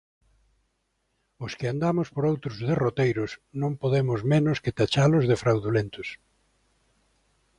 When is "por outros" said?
2.13-2.55